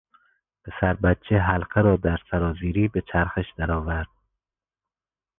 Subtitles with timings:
[0.63, 4.07] پسر بچه حلقه را در سرازیری به چرخش درآورد.